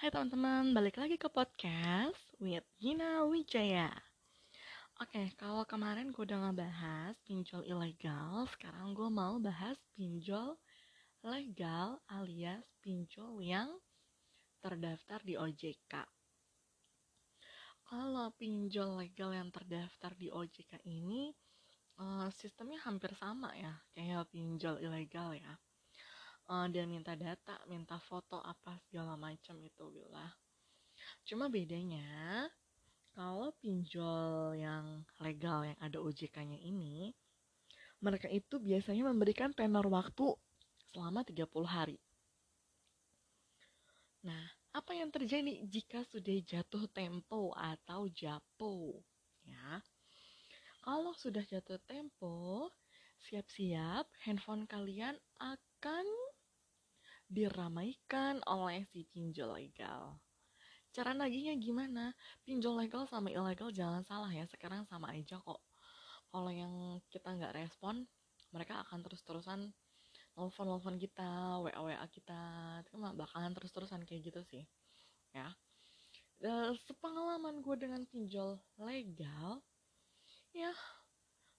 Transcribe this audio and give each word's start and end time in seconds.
Hai 0.00 0.08
teman-teman, 0.08 0.72
balik 0.72 0.96
lagi 0.96 1.20
ke 1.20 1.28
podcast 1.28 2.16
with 2.40 2.64
Gina 2.80 3.20
Wijaya. 3.28 3.92
Oke, 4.96 5.28
kalau 5.36 5.60
kemarin 5.68 6.08
gue 6.08 6.24
udah 6.24 6.40
ngebahas 6.40 7.20
pinjol 7.28 7.68
ilegal, 7.68 8.48
sekarang 8.48 8.96
gue 8.96 9.12
mau 9.12 9.36
bahas 9.44 9.76
pinjol 10.00 10.56
legal 11.20 12.00
alias 12.08 12.64
pinjol 12.80 13.44
yang 13.44 13.68
terdaftar 14.64 15.20
di 15.20 15.36
OJK. 15.36 15.92
Kalau 17.84 18.32
pinjol 18.40 19.04
legal 19.04 19.36
yang 19.36 19.52
terdaftar 19.52 20.16
di 20.16 20.32
OJK 20.32 20.80
ini, 20.88 21.28
uh, 22.00 22.32
sistemnya 22.32 22.80
hampir 22.88 23.12
sama 23.20 23.52
ya, 23.52 23.76
kayak 23.92 24.32
pinjol 24.32 24.80
ilegal 24.80 25.36
ya 25.36 25.60
uh, 26.48 26.66
dia 26.70 26.88
minta 26.88 27.12
data, 27.18 27.60
minta 27.68 28.00
foto 28.00 28.40
apa 28.40 28.78
segala 28.88 29.18
macam 29.18 29.58
itu 29.60 29.84
bila. 29.92 30.24
Cuma 31.26 31.52
bedanya 31.52 32.46
kalau 33.12 33.50
pinjol 33.58 34.54
yang 34.56 35.02
legal 35.18 35.66
yang 35.66 35.78
ada 35.82 35.98
OJK-nya 35.98 36.56
ini, 36.62 37.10
mereka 38.00 38.30
itu 38.32 38.56
biasanya 38.56 39.10
memberikan 39.10 39.52
tenor 39.52 39.84
waktu 39.90 40.32
selama 40.94 41.26
30 41.26 41.44
hari. 41.66 41.98
Nah, 44.24 44.44
apa 44.70 44.92
yang 44.94 45.10
terjadi 45.10 45.66
jika 45.66 46.06
sudah 46.06 46.38
jatuh 46.46 46.86
tempo 46.94 47.50
atau 47.58 48.06
japo? 48.08 49.02
Ya. 49.42 49.82
Kalau 50.80 51.12
sudah 51.12 51.44
jatuh 51.44 51.82
tempo, 51.84 52.70
siap-siap 53.28 54.08
handphone 54.24 54.64
kalian 54.64 55.18
akan 55.36 56.06
diramaikan 57.30 58.42
oleh 58.50 58.82
si 58.90 59.06
pinjol 59.06 59.54
legal. 59.54 60.18
Cara 60.90 61.14
nagihnya 61.14 61.54
gimana? 61.62 62.10
Pinjol 62.42 62.82
legal 62.82 63.06
sama 63.06 63.30
ilegal 63.30 63.70
jangan 63.70 64.02
salah 64.02 64.28
ya, 64.34 64.42
sekarang 64.50 64.82
sama 64.90 65.14
aja 65.14 65.38
kok. 65.38 65.62
Kalau 66.34 66.50
yang 66.50 66.98
kita 67.06 67.30
nggak 67.30 67.54
respon, 67.54 68.02
mereka 68.50 68.82
akan 68.82 69.06
terus-terusan 69.06 69.70
nelfon-nelfon 70.34 70.98
kita, 70.98 71.62
WA-WA 71.62 72.06
kita, 72.10 72.42
itu 72.82 72.98
bakalan 72.98 73.54
terus-terusan 73.54 74.02
kayak 74.02 74.30
gitu 74.30 74.42
sih. 74.42 74.64
Ya. 75.30 75.54
Dan 76.42 76.74
sepengalaman 76.74 77.62
gue 77.62 77.76
dengan 77.78 78.02
pinjol 78.10 78.58
legal, 78.82 79.62
ya 80.50 80.74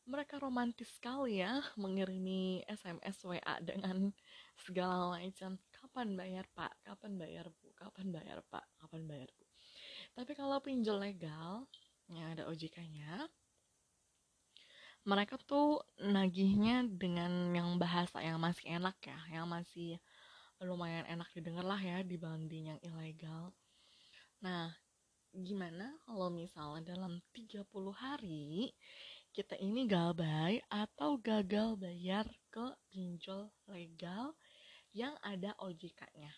mereka 0.06 0.42
romantis 0.42 0.90
sekali 0.98 1.40
ya 1.42 1.62
mengirimi 1.78 2.66
SMS 2.66 3.22
WA 3.26 3.56
dengan 3.62 4.10
segala 4.58 5.18
macam. 5.18 5.58
Kapan 5.74 6.18
bayar 6.18 6.46
pak? 6.54 6.74
Kapan 6.86 7.18
bayar 7.18 7.46
bu? 7.50 7.70
Kapan 7.78 8.08
bayar 8.10 8.40
pak? 8.50 8.66
Kapan 8.82 9.06
bayar 9.06 9.30
bu? 9.34 9.46
Tapi 10.18 10.32
kalau 10.36 10.58
pinjol 10.60 11.00
legal 11.00 11.66
yang 12.12 12.36
ada 12.36 12.50
OJK-nya 12.52 13.32
mereka 15.02 15.34
tuh 15.42 15.82
nagihnya 15.98 16.86
dengan 16.94 17.50
yang 17.58 17.82
bahasa 17.82 18.22
yang 18.22 18.38
masih 18.38 18.70
enak 18.70 18.94
ya 19.02 19.18
yang 19.34 19.50
masih 19.50 19.98
lumayan 20.62 21.10
enak 21.10 21.26
didengar 21.34 21.66
lah 21.66 21.82
ya 21.82 22.06
dibanding 22.06 22.70
yang 22.70 22.80
ilegal. 22.86 23.50
Nah 24.46 24.70
gimana 25.34 25.98
kalau 26.06 26.30
misalnya 26.30 26.94
dalam 26.94 27.18
30 27.34 27.66
hari 27.98 28.76
kita 29.32 29.56
ini 29.64 29.88
galbay 29.88 30.60
atau 30.68 31.16
gagal 31.16 31.80
bayar 31.80 32.28
ke 32.52 32.76
pinjol 32.92 33.48
legal 33.72 34.36
yang 34.92 35.16
ada 35.24 35.56
OJK-nya. 35.56 36.36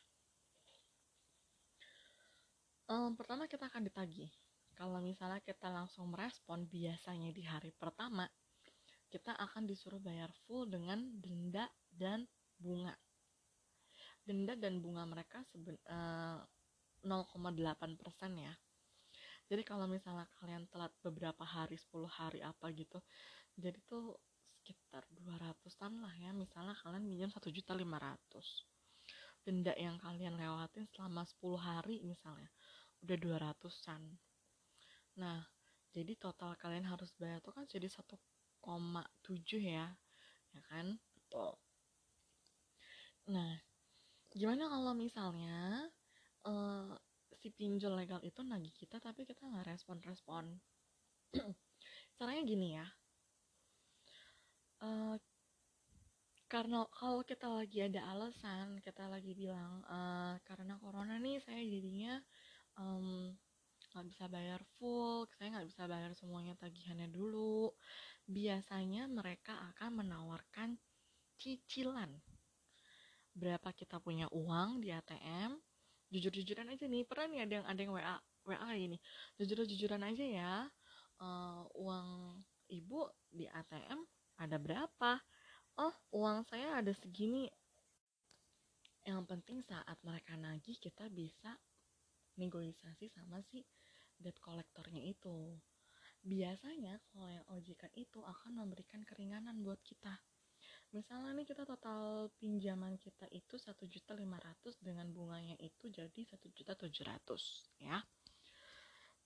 Um, 2.85 3.17
pertama 3.17 3.49
kita 3.49 3.65
akan 3.65 3.89
ditagih. 3.89 4.29
Kalau 4.77 5.01
misalnya 5.01 5.41
kita 5.41 5.73
langsung 5.73 6.13
merespon 6.13 6.69
biasanya 6.69 7.33
di 7.33 7.41
hari 7.41 7.73
pertama, 7.73 8.29
kita 9.09 9.33
akan 9.41 9.65
disuruh 9.65 10.01
bayar 10.01 10.29
full 10.45 10.69
dengan 10.69 11.01
denda 11.17 11.65
dan 11.89 12.29
bunga. 12.61 12.93
Denda 14.21 14.53
dan 14.53 14.77
bunga 14.81 15.09
mereka 15.09 15.41
seben, 15.49 15.81
uh, 15.89 16.45
0,8% 17.01 17.57
ya 18.37 18.53
jadi 19.53 19.61
kalau 19.61 19.85
misalnya 19.85 20.25
kalian 20.41 20.65
telat 20.73 20.89
beberapa 21.05 21.45
hari 21.45 21.77
10 21.77 22.09
hari 22.09 22.41
apa 22.41 22.73
gitu 22.73 22.97
jadi 23.53 23.77
tuh 23.85 24.17
sekitar 24.63 25.03
200an 25.11 25.99
lah 25.99 26.13
ya. 26.15 26.31
Misalnya 26.31 26.73
kalian 26.79 27.03
minjem 27.03 27.29
1 27.29 27.51
juta 27.53 27.77
500 27.77 28.65
denda 29.43 29.75
yang 29.75 29.99
kalian 29.99 30.39
lewatin 30.39 30.87
selama 30.95 31.27
10 31.27 31.59
hari 31.59 31.99
misalnya 32.07 32.47
udah 33.03 33.17
200an 33.19 34.01
nah 35.19 35.43
jadi 35.91 36.15
total 36.15 36.55
kalian 36.55 36.87
harus 36.87 37.11
bayar 37.19 37.43
tuh 37.43 37.51
kan 37.51 37.67
jadi 37.67 37.85
1,7 37.91 38.15
ya 39.61 39.91
ya 40.53 40.61
kan? 40.71 40.95
Betul. 41.13 41.53
Nah 43.29 43.59
gimana 44.33 44.65
kalau 44.71 44.97
misalnya 44.97 45.85
uh, 46.47 46.95
si 47.37 47.49
pinjol 47.53 47.97
legal 47.97 48.21
itu 48.21 48.41
nagih 48.41 48.73
kita 48.73 49.01
tapi 49.01 49.25
kita 49.25 49.45
nggak 49.45 49.73
respon-respon. 49.75 50.57
Caranya 52.17 52.43
gini 52.45 52.67
ya. 52.77 52.87
Uh, 54.83 55.15
karena 56.51 56.85
kalau 56.93 57.25
kita 57.25 57.49
lagi 57.49 57.81
ada 57.81 58.05
alasan 58.13 58.77
kita 58.83 59.09
lagi 59.09 59.33
bilang 59.33 59.81
uh, 59.89 60.37
karena 60.45 60.77
corona 60.77 61.17
nih 61.17 61.41
saya 61.41 61.65
jadinya 61.65 62.21
nggak 62.77 64.03
um, 64.05 64.11
bisa 64.11 64.29
bayar 64.29 64.61
full 64.77 65.25
saya 65.33 65.49
nggak 65.49 65.67
bisa 65.73 65.89
bayar 65.89 66.11
semuanya 66.13 66.53
tagihannya 66.61 67.09
dulu. 67.09 67.73
Biasanya 68.29 69.09
mereka 69.09 69.57
akan 69.73 70.05
menawarkan 70.05 70.77
cicilan. 71.41 72.11
Berapa 73.33 73.73
kita 73.73 73.97
punya 73.97 74.29
uang 74.29 74.77
di 74.85 74.93
ATM 74.93 75.57
jujur-jujuran 76.13 76.69
aja 76.69 76.85
nih. 76.85 77.03
Pernah 77.09 77.27
nih 77.33 77.41
ada 77.41 77.53
yang 77.57 77.65
ada 77.65 77.79
yang 77.81 77.93
WA 77.97 78.15
WA 78.45 78.71
ini. 78.77 78.97
Jujur-jujuran 79.41 80.05
aja 80.05 80.25
ya. 80.25 80.53
Uh, 81.17 81.65
uang 81.73 82.41
ibu 82.69 83.09
di 83.33 83.49
ATM 83.49 84.05
ada 84.37 84.57
berapa? 84.61 85.11
Oh 85.81 85.93
uang 86.13 86.45
saya 86.45 86.77
ada 86.77 86.93
segini. 86.93 87.49
Yang 89.03 89.21
penting 89.27 89.57
saat 89.65 89.97
mereka 90.05 90.37
nagih 90.37 90.77
kita 90.79 91.09
bisa 91.09 91.57
negosiasi 92.39 93.09
sama 93.11 93.41
si 93.49 93.65
debt 94.21 94.37
collectornya 94.39 95.01
itu. 95.01 95.57
Biasanya 96.23 97.03
kalau 97.11 97.27
yang 97.27 97.43
OJK 97.51 97.91
itu 97.99 98.23
akan 98.23 98.63
memberikan 98.63 99.03
keringanan 99.03 99.59
buat 99.59 99.83
kita 99.83 100.15
misalnya 100.93 101.33
nih 101.33 101.47
kita 101.49 101.65
total 101.65 102.29
pinjaman 102.37 102.95
kita 103.01 103.25
itu 103.33 103.57
satu 103.57 103.89
juta 103.89 104.13
lima 104.13 104.37
ratus 104.37 104.77
dengan 104.77 105.09
bunganya 105.09 105.57
itu 105.59 105.89
jadi 105.89 106.21
satu 106.23 106.47
juta 106.53 106.77
tujuh 106.77 107.03
ratus 107.03 107.73
ya. 107.81 107.97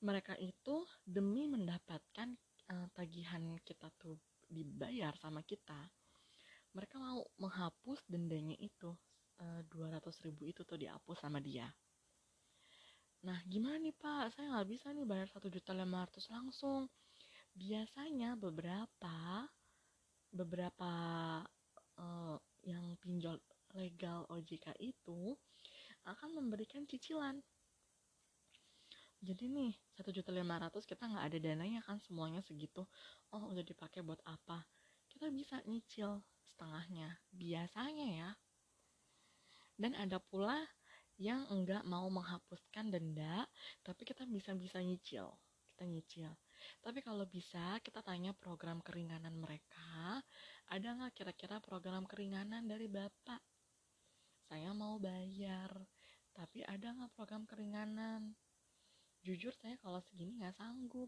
Mereka 0.01 0.39
itu 0.39 0.85
demi 1.03 1.49
mendapatkan 1.49 2.29
uh, 2.71 2.87
tagihan 2.95 3.57
kita 3.65 3.91
tuh 3.99 4.15
dibayar 4.47 5.11
sama 5.19 5.43
kita 5.43 5.91
mereka 6.77 7.01
mau 7.01 7.25
menghapus 7.41 8.05
dendanya 8.05 8.53
itu 8.61 8.93
eh, 9.41 9.61
dua 9.65 9.97
ratus 9.97 10.21
ribu 10.21 10.45
itu 10.45 10.61
tuh 10.61 10.77
dihapus 10.77 11.25
sama 11.25 11.41
dia. 11.41 11.65
Nah 13.25 13.41
gimana 13.49 13.81
nih 13.81 13.97
pak? 13.97 14.37
Saya 14.37 14.53
nggak 14.53 14.69
bisa 14.69 14.93
nih 14.93 15.09
bayar 15.09 15.25
satu 15.33 15.49
juta 15.49 15.73
lima 15.73 16.05
ratus 16.05 16.29
langsung. 16.29 16.85
Biasanya 17.57 18.37
beberapa 18.37 19.49
beberapa 20.29 20.91
uh, 21.41 21.56
yang 22.67 22.99
pinjol 22.99 23.39
legal 23.71 24.27
OJK 24.27 24.75
itu 24.83 25.39
akan 26.03 26.35
memberikan 26.35 26.83
cicilan. 26.83 27.39
Jadi 29.23 29.49
nih 29.49 29.73
satu 29.97 30.13
juta 30.13 30.29
lima 30.29 30.61
ratus 30.61 30.85
kita 30.85 31.09
nggak 31.09 31.25
ada 31.31 31.37
dananya 31.41 31.81
kan 31.81 31.97
semuanya 32.03 32.43
segitu. 32.43 32.85
Oh 33.33 33.43
udah 33.49 33.63
dipakai 33.65 34.05
buat 34.05 34.21
apa? 34.27 34.67
Kita 35.09 35.31
bisa 35.33 35.63
nyicil 35.65 36.21
setengahnya. 36.45 37.17
Biasanya 37.33 38.07
ya. 38.13 38.29
Dan 39.73 39.97
ada 39.97 40.21
pula 40.21 40.61
yang 41.17 41.49
enggak 41.49 41.81
mau 41.81 42.05
menghapuskan 42.13 42.93
denda 42.93 43.49
tapi 43.81 44.05
kita 44.05 44.29
bisa 44.29 44.53
bisa 44.53 44.77
nyicil. 44.83 45.33
Kita 45.73 45.89
nyicil. 45.89 46.29
Tapi 46.81 47.01
kalau 47.01 47.25
bisa 47.25 47.81
kita 47.81 48.05
tanya 48.05 48.37
program 48.37 48.81
keringanan 48.85 49.33
mereka 49.33 50.21
ada 50.67 50.99
nggak 50.99 51.15
kira-kira 51.15 51.63
program 51.63 52.03
keringanan 52.03 52.67
dari 52.67 52.91
bapak? 52.91 53.39
Saya 54.51 54.75
mau 54.75 54.99
bayar 54.99 55.71
tapi 56.35 56.61
ada 56.67 56.91
nggak 56.91 57.15
program 57.15 57.47
keringanan? 57.47 58.35
Jujur 59.23 59.55
saya 59.55 59.79
kalau 59.79 60.03
segini 60.03 60.35
nggak 60.35 60.59
sanggup. 60.59 61.07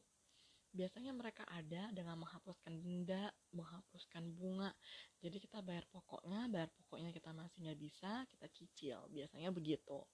Biasanya 0.69 1.11
mereka 1.11 1.43
ada 1.49 1.89
dengan 1.91 2.21
menghapuskan 2.23 2.79
denda 2.79 3.33
menghapuskan 3.51 4.31
bunga. 4.37 4.71
Jadi 5.19 5.43
kita 5.43 5.59
bayar 5.59 5.83
pokoknya 5.91 6.47
bayar 6.47 6.69
pokoknya 6.79 7.11
kita 7.11 7.35
masih 7.35 7.67
nggak 7.67 7.79
bisa 7.83 8.23
kita 8.31 8.47
cicil. 8.55 8.99
Biasanya 9.11 9.51
begitu. 9.51 10.07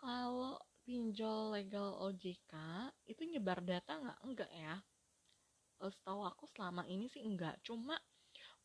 Kalau 0.00 0.56
pinjol 0.82 1.52
legal 1.52 2.00
OJK 2.00 2.54
itu 3.06 3.22
nyebar 3.28 3.60
data 3.60 3.92
nggak? 3.98 4.18
Enggak 4.24 4.50
ya? 4.56 4.80
Setahu 5.82 6.22
aku 6.22 6.46
selama 6.54 6.86
ini 6.86 7.10
sih 7.10 7.26
enggak 7.26 7.58
cuma 7.66 7.98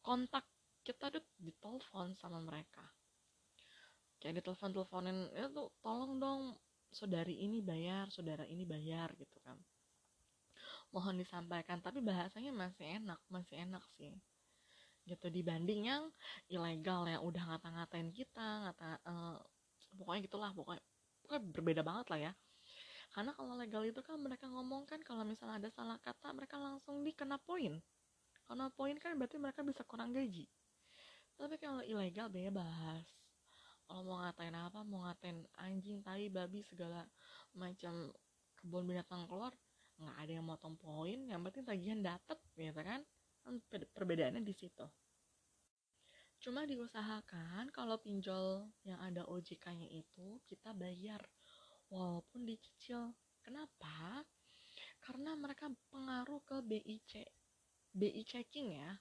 kontak 0.07 0.47
kita 0.87 1.11
tuh 1.11 1.19
ditelepon 1.35 2.15
sama 2.15 2.39
mereka. 2.39 2.79
Kayak 4.23 4.39
ditelepon 4.39 4.71
teleponin 4.71 5.27
itu 5.35 5.67
tolong 5.83 6.15
dong 6.15 6.41
saudari 6.95 7.43
ini 7.43 7.59
bayar 7.59 8.07
saudara 8.07 8.47
ini 8.47 8.63
bayar 8.63 9.11
gitu 9.19 9.35
kan. 9.43 9.59
Mohon 10.95 11.19
disampaikan 11.27 11.83
tapi 11.83 11.99
bahasanya 11.99 12.55
masih 12.55 13.03
enak 13.03 13.19
masih 13.27 13.59
enak 13.67 13.83
sih. 13.99 14.15
Gitu 15.03 15.27
dibanding 15.27 15.91
yang 15.91 16.07
ilegal 16.47 17.03
yang 17.03 17.19
udah 17.27 17.43
ngata-ngatain 17.43 18.07
kita 18.15 18.63
ngata 18.63 19.03
uh, 19.03 19.35
pokoknya 19.99 20.31
gitulah 20.31 20.51
pokoknya 20.55 20.83
pokoknya 21.19 21.41
berbeda 21.51 21.81
banget 21.83 22.07
lah 22.15 22.19
ya. 22.31 22.33
Karena 23.11 23.35
kalau 23.35 23.59
legal 23.59 23.83
itu 23.83 23.99
kan 23.99 24.15
mereka 24.23 24.47
ngomong 24.47 24.87
kan 24.87 25.03
kalau 25.03 25.27
misalnya 25.27 25.67
ada 25.67 25.69
salah 25.75 25.99
kata 25.99 26.31
mereka 26.31 26.55
langsung 26.55 27.03
dikena 27.03 27.35
poin 27.43 27.83
karena 28.47 28.71
poin 28.71 28.95
kan 28.95 29.19
berarti 29.19 29.37
mereka 29.37 29.61
bisa 29.61 29.83
kurang 29.83 30.15
gaji. 30.15 30.47
Tapi 31.35 31.55
kalau 31.59 31.83
ilegal 31.83 32.31
bebas. 32.31 33.05
Kalau 33.87 34.03
mau 34.03 34.19
ngatain 34.19 34.55
apa 34.55 34.83
mau 34.83 35.07
ngatain 35.07 35.47
anjing 35.63 36.03
tai 36.03 36.27
babi 36.27 36.59
segala 36.63 37.07
macam 37.55 38.11
kebun 38.59 38.83
binatang 38.83 39.23
keluar 39.27 39.55
nggak 39.97 40.17
ada 40.17 40.31
yang 40.31 40.45
motong 40.47 40.75
poin. 40.79 41.19
Yang 41.27 41.41
penting 41.51 41.63
tagihan 41.67 41.99
dapet 42.03 42.39
gitu 42.55 42.81
kan? 42.83 43.03
Kan 43.43 43.53
perbedaannya 43.95 44.43
di 44.43 44.55
situ. 44.55 44.87
Cuma 46.37 46.63
diusahakan 46.69 47.73
kalau 47.73 47.97
pinjol 47.97 48.69
yang 48.85 49.01
ada 49.01 49.25
OJK-nya 49.25 49.89
itu 49.89 50.37
kita 50.45 50.71
bayar. 50.71 51.19
Walaupun 51.89 52.43
dicicil. 52.43 53.15
Kenapa? 53.41 54.21
Karena 54.99 55.33
mereka 55.39 55.71
pengaruh 55.87 56.43
ke 56.43 56.59
BIC 56.59 57.23
BI 57.97 58.21
checking 58.21 58.77
ya. 58.77 58.93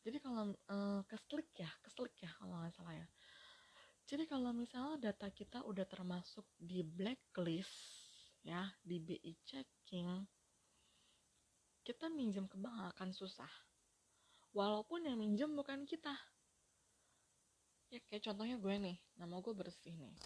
Jadi 0.00 0.16
kalau 0.16 0.56
uh, 0.72 1.04
keslik 1.04 1.52
ya 1.60 1.68
keslik 1.84 2.16
ya 2.24 2.32
kalau 2.40 2.56
nggak 2.56 2.72
salah 2.72 2.96
ya. 2.96 3.06
Jadi 4.08 4.24
kalau 4.24 4.50
misalnya 4.56 5.12
data 5.12 5.28
kita 5.28 5.60
udah 5.68 5.84
termasuk 5.84 6.48
di 6.56 6.80
blacklist 6.80 8.08
ya 8.40 8.64
di 8.80 8.96
BI 8.96 9.36
checking 9.44 10.24
kita 11.84 12.08
minjem 12.08 12.48
ke 12.48 12.56
bank 12.56 12.96
akan 12.96 13.12
susah. 13.12 13.50
Walaupun 14.56 15.04
yang 15.04 15.20
minjem 15.20 15.52
bukan 15.52 15.84
kita. 15.84 16.16
Ya 17.92 18.00
kayak 18.08 18.24
contohnya 18.24 18.56
gue 18.56 18.74
nih 18.80 18.96
nama 19.20 19.36
gue 19.44 19.52
bersih 19.52 19.92
nih. 20.00 20.16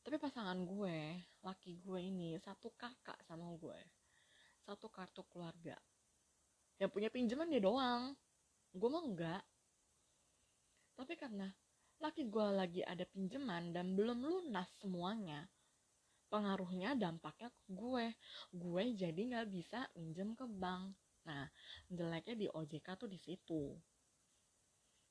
Tapi 0.00 0.16
pasangan 0.16 0.56
gue 0.64 1.18
laki 1.44 1.82
gue 1.82 2.00
ini 2.00 2.40
satu 2.40 2.72
kakak 2.72 3.20
sama 3.28 3.52
gue. 3.58 3.78
Satu 4.64 4.88
kartu 4.88 5.22
keluarga 5.28 5.76
yang 6.80 6.90
punya 6.92 7.08
pinjaman 7.08 7.48
dia 7.48 7.62
doang 7.62 8.12
gue 8.76 8.88
mah 8.88 9.04
enggak 9.04 9.42
tapi 10.96 11.14
karena 11.16 11.48
laki 12.00 12.28
gue 12.28 12.46
lagi 12.52 12.80
ada 12.84 13.04
pinjaman 13.08 13.72
dan 13.72 13.96
belum 13.96 14.20
lunas 14.20 14.68
semuanya 14.80 15.48
pengaruhnya 16.28 16.92
dampaknya 16.96 17.48
ke 17.48 17.62
gue 17.72 18.06
gue 18.52 18.82
jadi 18.92 19.20
nggak 19.32 19.48
bisa 19.48 19.88
minjem 19.96 20.36
ke 20.36 20.44
bank 20.44 20.92
Nah, 21.26 21.46
jeleknya 21.90 22.34
di 22.38 22.46
OJK 22.46 22.86
tuh 22.94 23.10
di 23.10 23.18
situ. 23.18 23.74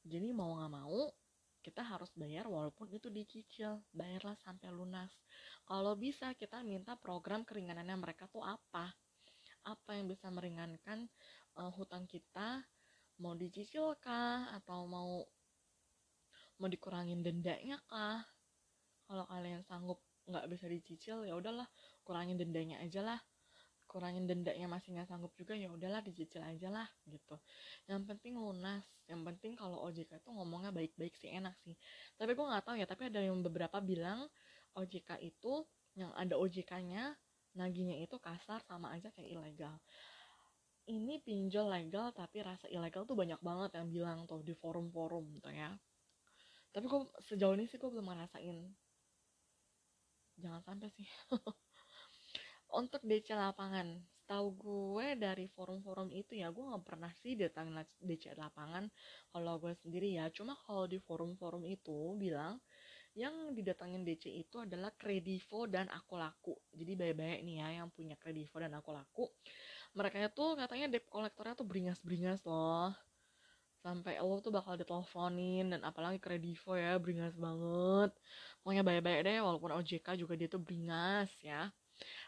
Jadi 0.08 0.32
mau 0.32 0.56
nggak 0.56 0.72
mau 0.72 1.12
kita 1.60 1.82
harus 1.82 2.14
bayar 2.14 2.46
walaupun 2.46 2.94
itu 2.94 3.10
dicicil, 3.10 3.82
bayarlah 3.92 4.38
sampai 4.38 4.70
lunas. 4.72 5.12
Kalau 5.66 5.98
bisa 5.98 6.32
kita 6.38 6.62
minta 6.62 6.94
program 6.96 7.42
keringanannya 7.44 7.98
mereka 8.00 8.30
tuh 8.30 8.46
apa? 8.46 8.94
Apa 9.66 9.98
yang 9.98 10.06
bisa 10.06 10.30
meringankan 10.30 11.10
uh, 11.58 11.74
hutang 11.74 12.06
kita? 12.06 12.62
Mau 13.18 13.34
dicicil 13.34 13.98
kah? 13.98 14.54
Atau 14.54 14.86
mau 14.86 15.26
mau 16.62 16.70
dikurangin 16.70 17.26
dendanya 17.26 17.82
kah? 17.90 18.22
Kalau 19.10 19.26
kalian 19.26 19.66
sanggup 19.66 20.02
nggak 20.26 20.46
bisa 20.50 20.66
dicicil 20.66 21.22
ya 21.26 21.38
udahlah 21.38 21.66
kurangin 22.06 22.38
dendanya 22.38 22.78
aja 22.86 23.02
lah. 23.02 23.20
Kurangin 23.90 24.30
dendanya 24.30 24.70
masih 24.70 24.98
nggak 24.98 25.10
sanggup 25.10 25.34
juga 25.34 25.58
ya 25.58 25.70
udahlah 25.74 26.06
dicicil 26.06 26.46
aja 26.46 26.70
lah 26.70 26.86
gitu. 27.10 27.38
Yang 27.90 28.06
penting 28.06 28.38
lunas. 28.38 28.86
Yang 29.10 29.22
penting 29.34 29.52
kalau 29.58 29.82
OJK 29.90 30.22
itu 30.22 30.30
ngomongnya 30.30 30.70
baik-baik 30.70 31.18
sih 31.18 31.34
enak 31.34 31.58
sih. 31.66 31.74
Tapi 32.18 32.38
gue 32.38 32.46
nggak 32.46 32.66
tahu 32.70 32.76
ya 32.78 32.86
tapi 32.86 33.10
ada 33.10 33.22
yang 33.22 33.42
beberapa 33.42 33.82
bilang 33.82 34.30
OJK 34.78 35.22
itu 35.26 35.66
yang 35.96 36.12
ada 36.14 36.36
OJK-nya 36.38 37.16
naginya 37.56 37.96
itu 37.96 38.20
kasar 38.20 38.60
sama 38.68 38.94
aja 38.94 39.10
kayak 39.16 39.32
ilegal. 39.32 39.76
Ini 40.86 41.18
pinjol 41.26 41.66
legal 41.72 42.14
tapi 42.14 42.46
rasa 42.46 42.70
ilegal 42.70 43.10
tuh 43.10 43.18
banyak 43.18 43.42
banget 43.42 43.82
yang 43.82 43.88
bilang 43.90 44.20
tuh 44.30 44.46
di 44.46 44.54
forum-forum 44.54 45.42
tuh 45.42 45.56
ya. 45.56 45.74
Tapi 46.76 46.86
gue 46.86 47.02
sejauh 47.26 47.56
ini 47.56 47.66
sih 47.66 47.80
gue 47.80 47.90
belum 47.90 48.06
ngerasain. 48.06 48.58
Jangan 50.44 50.62
sampai 50.62 50.92
sih. 50.94 51.08
Untuk 52.82 53.02
DC 53.08 53.32
lapangan 53.32 54.04
tahu 54.26 54.58
gue 54.58 55.14
dari 55.16 55.46
forum-forum 55.54 56.10
itu 56.10 56.34
ya 56.36 56.50
gue 56.50 56.66
nggak 56.66 56.84
pernah 56.84 57.14
sih 57.24 57.40
datang 57.40 57.72
DC 58.04 58.36
lapangan. 58.36 58.92
Kalau 59.32 59.58
gue 59.58 59.74
sendiri 59.80 60.20
ya 60.20 60.28
cuma 60.30 60.54
kalau 60.68 60.86
di 60.86 61.00
forum-forum 61.00 61.64
itu 61.66 62.20
bilang 62.20 62.60
yang 63.16 63.56
didatangin 63.56 64.04
DC 64.04 64.28
itu 64.28 64.60
adalah 64.60 64.92
kredivo 64.92 65.72
dan 65.72 65.88
aku 65.88 66.20
laku 66.20 66.52
jadi 66.76 67.00
baik-baik 67.00 67.48
nih 67.48 67.56
ya 67.64 67.68
yang 67.80 67.88
punya 67.88 68.20
kredivo 68.20 68.60
dan 68.60 68.76
aku 68.76 68.92
laku 68.92 69.32
mereka 69.96 70.20
itu 70.20 70.46
katanya 70.60 70.92
debt 70.92 71.08
kolektornya 71.08 71.56
tuh 71.56 71.64
beringas-beringas 71.64 72.44
loh. 72.44 72.92
Sampai 73.80 74.20
lo 74.20 74.44
tuh 74.44 74.52
bakal 74.52 74.76
diteleponin 74.76 75.72
dan 75.72 75.88
apalagi 75.88 76.20
kredivo 76.20 76.76
ya 76.76 77.00
beringas 77.00 77.32
banget. 77.40 78.12
Pokoknya 78.60 78.84
baik-baik 78.84 79.24
deh 79.24 79.40
walaupun 79.40 79.72
OJK 79.72 80.20
juga 80.20 80.36
dia 80.36 80.52
tuh 80.52 80.60
beringas 80.60 81.32
ya. 81.40 81.72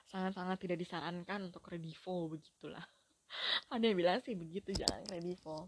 Sangat-sangat 0.07 0.63
tidak 0.63 0.80
disarankan 0.80 1.51
untuk 1.51 1.60
kredivo 1.60 2.31
begitulah. 2.31 2.88
Ada 3.74 3.83
yang 3.83 4.00
bilang 4.00 4.24
sih 4.24 4.40
begitu 4.40 4.72
jangan 4.72 5.04
kredivo 5.04 5.68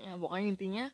ya 0.00 0.16
pokoknya 0.16 0.46
intinya 0.48 0.84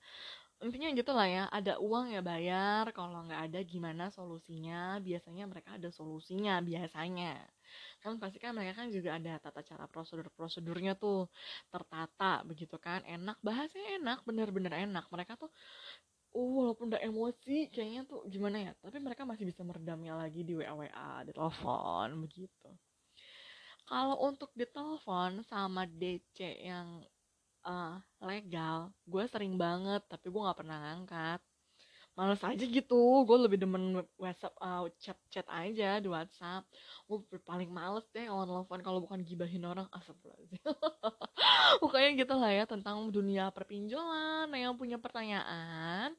intinya 0.65 0.89
gitu 0.97 1.13
lah 1.13 1.29
ya 1.29 1.45
ada 1.53 1.77
uang 1.77 2.17
ya 2.17 2.21
bayar 2.25 2.89
kalau 2.97 3.21
nggak 3.29 3.43
ada 3.53 3.61
gimana 3.61 4.09
solusinya? 4.09 4.97
Biasanya 5.05 5.45
mereka 5.45 5.77
ada 5.77 5.89
solusinya 5.93 6.61
biasanya. 6.65 7.45
Kan 8.01 8.17
pasti 8.23 8.39
kan 8.41 8.57
mereka 8.57 8.73
kan 8.81 8.89
juga 8.89 9.21
ada 9.21 9.37
tata 9.37 9.61
cara 9.61 9.85
prosedur 9.85 10.29
prosedurnya 10.33 10.97
tuh. 10.97 11.29
Tertata 11.69 12.41
begitu 12.49 12.77
kan? 12.81 13.05
Enak 13.05 13.37
bahasanya 13.45 14.01
enak 14.01 14.19
bener-bener 14.25 14.73
enak. 14.73 15.05
Mereka 15.13 15.37
tuh 15.37 15.51
uh, 16.37 16.51
walaupun 16.59 16.93
udah 16.93 17.03
emosi 17.05 17.69
kayaknya 17.73 18.09
tuh 18.09 18.25
gimana 18.33 18.57
ya? 18.71 18.73
Tapi 18.81 18.97
mereka 19.01 19.29
masih 19.29 19.45
bisa 19.49 19.61
meredamnya 19.61 20.17
lagi 20.17 20.41
di 20.41 20.57
WA 20.57 20.73
WA 20.73 21.25
di 21.29 21.33
telepon 21.37 22.09
begitu. 22.25 22.71
Kalau 23.87 24.19
untuk 24.25 24.51
di 24.57 24.67
telepon 24.67 25.47
sama 25.47 25.87
DC 25.87 26.43
yang 26.43 27.07
uh, 27.67 27.99
legal. 28.23 28.95
Gue 29.05 29.27
sering 29.27 29.59
banget 29.59 30.07
tapi 30.07 30.31
gue 30.31 30.41
nggak 30.41 30.59
pernah 30.63 30.79
ngangkat. 30.79 31.43
Males 32.17 32.41
aja 32.41 32.65
gitu. 32.65 33.29
Gue 33.29 33.39
lebih 33.45 33.61
demen 33.61 34.01
WhatsApp 34.17 34.57
uh, 34.57 34.89
chat 34.97 35.19
chat 35.29 35.45
aja 35.53 36.01
di 36.01 36.09
WhatsApp. 36.09 36.65
Gue 37.05 37.21
paling 37.45 37.69
males 37.69 38.09
deh 38.15 38.25
kalau 38.25 38.49
telepon 38.49 38.81
kalau 38.81 38.99
bukan 39.05 39.21
gibahin 39.21 39.69
orang. 39.69 39.85
Astagfirullahaladzim. 39.93 40.65
Pokoknya 41.85 42.11
gitu 42.17 42.35
lah 42.41 42.53
ya 42.57 42.65
tentang 42.65 43.13
dunia 43.13 43.53
perpinjolan. 43.53 44.49
Nah, 44.49 44.57
yang 44.57 44.81
punya 44.81 44.97
pertanyaan 44.97 46.17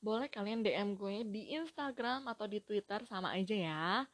boleh 0.00 0.28
kalian 0.28 0.60
DM 0.64 0.96
gue 0.96 1.24
di 1.28 1.52
Instagram 1.56 2.28
atau 2.28 2.46
di 2.48 2.60
Twitter 2.60 3.04
sama 3.08 3.32
aja 3.36 3.56
ya 3.56 4.04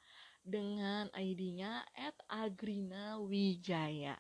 dengan 0.43 1.07
ID-nya 1.15 1.87
@agrina_wijaya. 2.27 4.19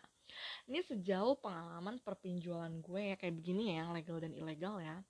Ini 0.71 0.81
sejauh 0.85 1.39
pengalaman 1.41 1.99
perpinjualan 2.03 2.73
gue 2.83 3.03
ya 3.13 3.17
kayak 3.19 3.35
begini 3.39 3.75
ya 3.75 3.87
yang 3.87 3.91
legal 3.97 4.19
dan 4.19 4.33
ilegal 4.35 4.77
ya. 4.83 5.01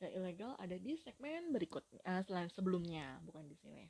Yang 0.00 0.12
ilegal 0.16 0.52
ada 0.56 0.76
di 0.76 0.96
segmen 0.96 1.52
berikutnya 1.52 2.00
uh, 2.04 2.22
selain 2.24 2.48
sebelumnya 2.48 3.20
bukan 3.24 3.44
di 3.48 3.56
sini. 3.58 3.84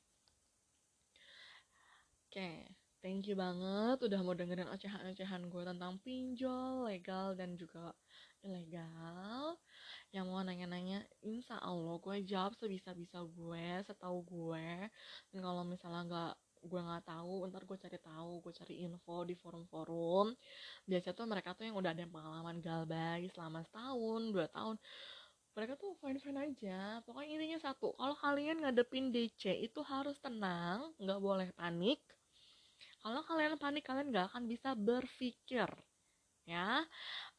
Oke 2.31 2.81
thank 3.01 3.25
you 3.25 3.37
banget 3.37 3.97
udah 4.05 4.21
mau 4.21 4.37
dengerin 4.37 4.69
ocehan-ocehan 4.69 5.49
gue 5.49 5.63
tentang 5.65 5.97
pinjol 6.05 6.85
legal 6.85 7.33
dan 7.33 7.57
juga 7.57 7.97
ilegal. 8.45 9.57
Yang 10.13 10.27
mau 10.29 10.45
nanya-nanya 10.45 11.05
insya 11.25 11.57
Allah 11.65 11.97
gue 11.97 12.17
jawab 12.29 12.53
sebisa-bisa 12.61 13.25
gue 13.25 13.67
setahu 13.89 14.21
gue. 14.25 14.69
Dan 15.33 15.41
kalau 15.41 15.65
misalnya 15.65 16.03
nggak 16.07 16.35
gue 16.61 16.81
nggak 16.81 17.05
tahu 17.09 17.49
ntar 17.49 17.63
gue 17.65 17.79
cari 17.81 17.99
tahu 18.01 18.33
gue 18.45 18.53
cari 18.53 18.75
info 18.85 19.25
di 19.25 19.35
forum-forum. 19.37 20.27
Biasanya 20.89 21.15
tuh 21.17 21.27
mereka 21.29 21.51
tuh 21.57 21.65
yang 21.69 21.77
udah 21.81 21.91
ada 21.97 22.05
pengalaman 22.09 22.61
galbay 22.61 23.29
selama 23.33 23.65
setahun 23.65 24.23
dua 24.33 24.47
tahun. 24.53 24.77
Mereka 25.57 25.73
tuh 25.81 25.93
fine 25.99 26.21
fine 26.23 26.39
aja. 26.41 26.81
Pokoknya 27.05 27.41
intinya 27.41 27.59
satu 27.61 27.97
kalau 27.97 28.17
kalian 28.17 28.63
ngadepin 28.63 29.11
DC 29.11 29.51
itu 29.61 29.81
harus 29.85 30.17
tenang 30.21 30.93
nggak 31.01 31.21
boleh 31.21 31.49
panik. 31.57 32.01
Kalau 33.01 33.21
kalian 33.25 33.57
panik 33.57 33.85
kalian 33.89 34.13
nggak 34.13 34.29
akan 34.33 34.45
bisa 34.45 34.77
berpikir 34.77 35.69
ya. 36.45 36.85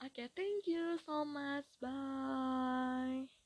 Oke 0.02 0.26
okay, 0.26 0.28
thank 0.34 0.66
you 0.66 0.98
so 1.06 1.22
much. 1.26 1.68
Bye 1.82 3.41